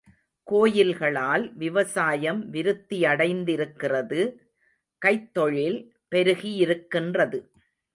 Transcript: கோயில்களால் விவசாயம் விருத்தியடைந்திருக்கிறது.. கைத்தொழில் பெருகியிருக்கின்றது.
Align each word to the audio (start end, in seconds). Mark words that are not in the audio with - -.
கோயில்களால் 0.47 1.45
விவசாயம் 1.55 2.41
விருத்தியடைந்திருக்கிறது.. 2.53 4.21
கைத்தொழில் 5.01 5.79
பெருகியிருக்கின்றது. 6.11 7.39